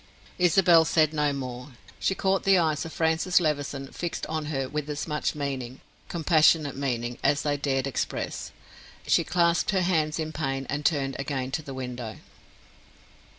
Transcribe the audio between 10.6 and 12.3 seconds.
and turned again to the window.